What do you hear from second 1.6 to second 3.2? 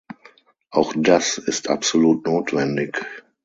absolut notwendig.